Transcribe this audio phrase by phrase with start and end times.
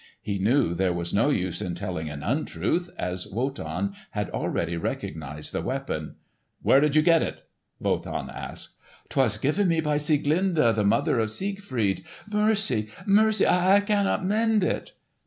[0.19, 5.53] He knew there was no use in telling an untruth, as Wotan had already recognised
[5.53, 6.15] the weapon.
[6.63, 7.43] "Where did you get it?"
[7.79, 8.77] Wotan asked.
[9.09, 12.03] "'Twas given me by Sieglinde the mother of Siegfried.
[12.25, 13.45] Mercy, mercy!
[13.45, 14.93] I cannot mend it!"